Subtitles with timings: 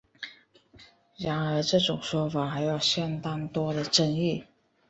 [1.15, 4.45] 然而这种说法还有相当多的争议。